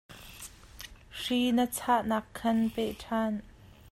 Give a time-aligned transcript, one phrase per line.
[1.19, 3.33] Hri na chahnak khan peh ṭhan.